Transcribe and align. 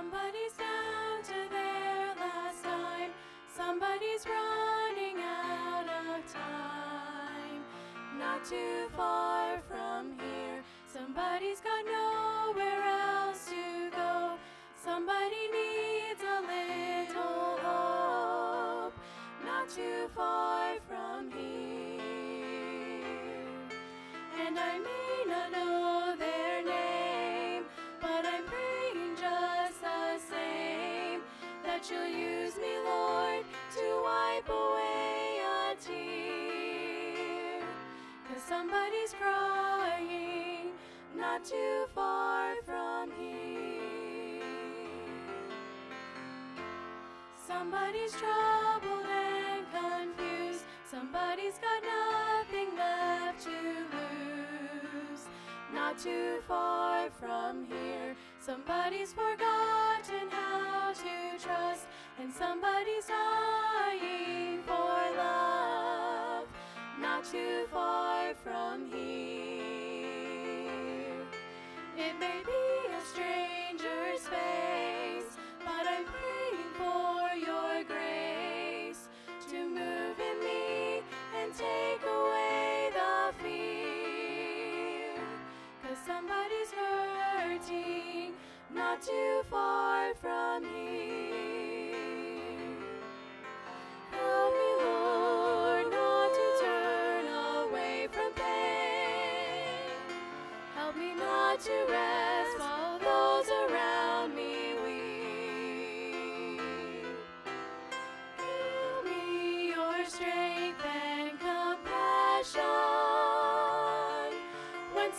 Somebody's 0.00 0.54
down 0.56 1.22
to 1.24 1.38
their 1.52 2.14
last 2.16 2.64
dime. 2.64 3.10
Somebody's 3.54 4.24
running 4.24 5.18
out 5.20 5.84
of 5.84 6.24
time. 6.32 7.60
Not 8.18 8.42
too 8.42 8.88
far 8.96 9.60
from 9.68 10.12
here. 10.18 10.64
Somebody's 10.86 11.60
got 11.60 11.84
nowhere 11.84 12.82
else 12.82 13.44
to 13.50 13.90
go. 13.94 14.38
Somebody 14.82 15.50
needs 15.52 16.22
a 16.24 16.40
little 16.48 17.58
hope. 17.60 18.94
Not 19.44 19.68
too 19.68 20.08
far 20.16 20.76
from 20.88 21.30
here. 21.30 22.00
And 24.46 24.58
I 24.58 24.78
may 24.78 25.24
not 25.26 25.52
know 25.52 25.69
somebody's 38.50 39.14
crying 39.14 40.72
not 41.16 41.44
too 41.44 41.84
far 41.94 42.56
from 42.66 43.12
here. 43.16 44.42
Somebody's 47.46 48.12
troubled 48.12 49.06
and 49.06 49.64
confused. 49.70 50.64
Somebody's 50.90 51.58
got 51.66 51.80
nothing 51.96 52.76
left 52.76 53.40
to 53.44 53.56
lose. 53.94 55.22
Not 55.72 55.96
too 55.98 56.40
far 56.48 57.08
from 57.10 57.66
here. 57.66 58.16
Somebody's 58.40 59.12
forgotten 59.12 60.26
how 60.28 60.92
to 60.92 61.44
trust. 61.44 61.86
And 62.20 62.32
somebody's 62.32 63.06
dying 63.06 64.58
for 64.66 64.98
love. 65.16 66.46
Not 67.00 67.24
too 67.24 67.66
far 67.70 67.89
from 68.36 68.86
here. 68.92 70.06
It 71.96 72.14
may 72.20 72.42
be 72.46 72.94
a 72.94 73.00
stranger's 73.04 74.26
face, 74.28 75.36
but 75.64 75.86
I'm 75.86 76.04
praying 76.04 76.72
for 76.78 77.34
your 77.36 77.84
grace 77.84 79.08
to 79.50 79.68
move 79.68 80.20
in 80.20 80.38
me 80.44 81.02
and 81.40 81.52
take 81.52 82.02
away 82.02 82.90
the 82.92 83.32
fear. 83.42 85.18
Cause 85.82 85.98
somebody's 86.06 86.70
hurting 86.70 88.34
not 88.72 89.02
too 89.02 89.42
far 89.50 90.14
from 90.14 90.64
here. 90.64 90.89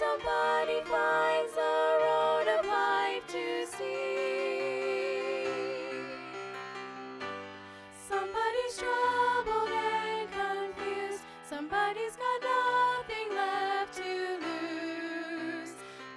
Somebody 0.01 0.81
finds 0.89 1.53
the 1.53 1.99
road 2.05 2.47
of 2.57 2.65
life 2.65 3.25
to 3.27 3.67
see. 3.67 4.81
Somebody's 8.09 8.73
troubled 8.81 9.69
and 9.69 10.27
confused. 10.39 11.21
Somebody's 11.47 12.15
got 12.23 12.39
nothing 12.49 13.27
left 13.35 13.93
to 14.01 14.13
lose. 14.45 15.73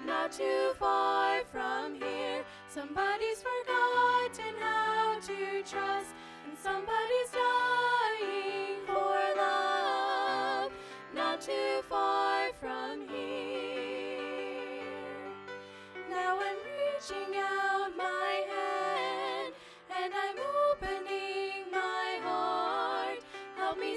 Not 0.06 0.32
too 0.32 0.72
far 0.78 1.42
from 1.52 1.96
here. 1.96 2.42
Somebody's 2.68 3.44
forgotten 3.48 4.54
how 4.60 5.20
to 5.28 5.62
trust. 5.62 6.10
And 6.46 6.56
somebody's 6.68 7.30
dying 7.42 8.80
for 8.86 9.18
love. 9.36 10.72
Not 11.14 11.42
too 11.42 11.82
far 11.90 12.50
from 12.58 13.02
here. 13.08 13.13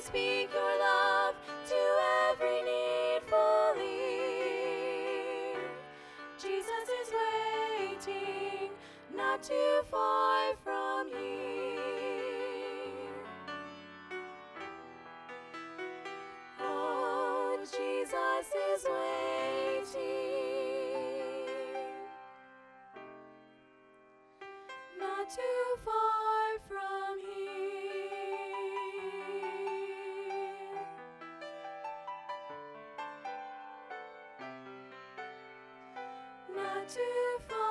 Speak 0.07 0.50
your 0.53 0.79
love 0.79 1.35
to 1.68 1.81
every 2.31 2.62
needful 2.63 3.75
ear. 3.78 5.59
Jesus 6.38 6.88
is 7.01 7.09
waiting 7.19 8.72
not 9.13 9.44
too 9.44 9.81
far 9.91 10.56
from 10.63 11.09
here. 11.09 11.19
Oh, 16.62 17.59
Jesus 17.59 18.47
is 18.72 18.85
waiting 18.95 20.07
not 24.97 25.29
too 25.29 25.63
far 25.84 26.59
from 26.69 26.87
Too 36.88 37.02
far 37.50 37.66